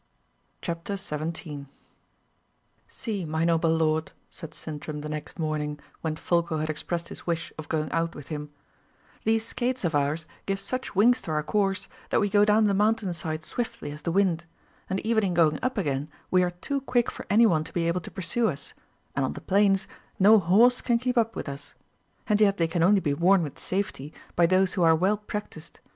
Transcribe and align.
CHAPTER 0.63 0.97
17 0.97 1.67
"See, 2.87 3.23
my 3.23 3.45
noble 3.45 3.69
lord," 3.69 4.13
said 4.31 4.55
Sintram 4.55 5.01
the 5.01 5.09
next 5.09 5.37
morning, 5.37 5.79
when 6.01 6.15
Folko 6.15 6.57
had 6.57 6.71
expressed 6.71 7.09
his 7.09 7.27
wish 7.27 7.53
of 7.55 7.69
going 7.69 7.91
out 7.91 8.15
with 8.15 8.29
him, 8.29 8.49
"these 9.25 9.45
skates 9.45 9.83
of 9.85 9.93
ours 9.93 10.25
give 10.47 10.59
such 10.59 10.95
wings 10.95 11.21
to 11.21 11.29
our 11.29 11.43
course, 11.43 11.87
that 12.09 12.19
we 12.19 12.31
go 12.31 12.43
down 12.43 12.65
the 12.65 12.73
mountain 12.73 13.13
side 13.13 13.43
swiftly 13.43 13.91
as 13.91 14.01
the 14.01 14.11
wind; 14.11 14.45
and 14.89 14.99
even 15.01 15.23
in 15.23 15.35
going 15.35 15.59
up 15.61 15.77
again 15.77 16.09
we 16.31 16.41
are 16.41 16.49
too 16.49 16.81
quick 16.81 17.11
for 17.11 17.27
any 17.29 17.45
one 17.45 17.63
to 17.63 17.71
be 17.71 17.87
able 17.87 18.01
to 18.01 18.09
pursue 18.09 18.47
us, 18.49 18.73
and 19.15 19.23
on 19.23 19.33
the 19.33 19.39
plains 19.41 19.87
no 20.17 20.39
horse 20.39 20.81
can 20.81 20.97
keep 20.97 21.15
up 21.15 21.35
with 21.35 21.47
us; 21.47 21.75
and 22.25 22.41
yet 22.41 22.57
they 22.57 22.67
can 22.67 22.81
only 22.81 23.01
be 23.01 23.13
worn 23.13 23.43
with 23.43 23.59
safety 23.59 24.11
by 24.35 24.47
those 24.47 24.73
who 24.73 24.81
are 24.81 24.95
well 24.95 25.17
practised. 25.17 25.79